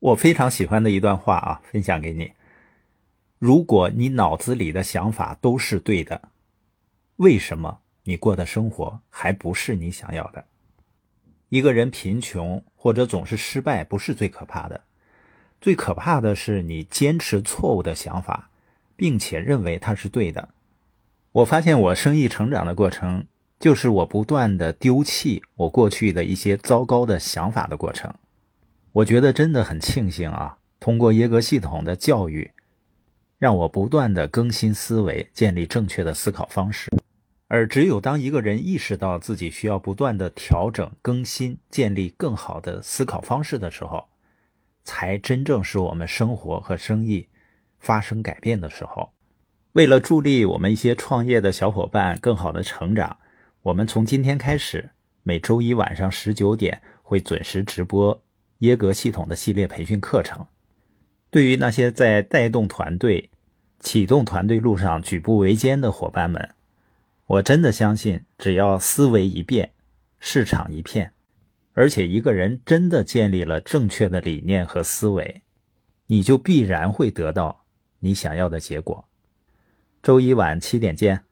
[0.00, 2.32] 我非常喜欢的一段话啊，分享给你。
[3.38, 6.28] 如果你脑子里的想法都是对的，
[7.16, 10.44] 为什么你过的生活还不是你想要的？
[11.48, 14.82] 一个人贫穷或者总是失败，不是最可怕的，
[15.60, 18.50] 最可怕的是你坚持错误的想法，
[18.94, 20.50] 并且认为它是对的。
[21.32, 23.26] 我发现我生意成长的过程，
[23.58, 28.14] 就是我不断的丢弃我过去的一些糟糕的想法的过程。
[28.92, 30.56] 我觉得真的很庆幸啊！
[30.80, 32.50] 通过耶格系统的教育，
[33.38, 36.90] 让我不断的更新思维，建立正确的思考方式。
[37.48, 44.08] 而只有当一个人意识到自己需要不断的调整、更新、建立更好的思考方式的时候，
[44.84, 47.28] 才真正是我们生活和生意
[47.78, 49.10] 发生改变的时候。
[49.72, 53.16] 为了助力我们一些创业的小伙伴更好的成长，
[53.62, 54.90] 我们从今天开始，
[55.22, 58.20] 每周一晚上十九点会准时直播。
[58.58, 60.46] 耶格系统的系列培训课程，
[61.30, 63.30] 对于那些在带动团队、
[63.78, 66.54] 启动团队路上举步维艰的伙伴们，
[67.26, 69.70] 我真的相信，只要思维一变，
[70.18, 71.12] 市场一片，
[71.74, 75.42] 而且一个人真的建立了正确的理念和思维，
[76.06, 77.64] 你就必然会得到
[78.00, 79.04] 你想要的结果。
[80.02, 81.27] 周一晚七点见。